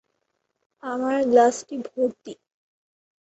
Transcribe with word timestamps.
আমার 0.83 1.17
গ্লাসটি 1.23 1.75
ভরতি। 1.87 2.33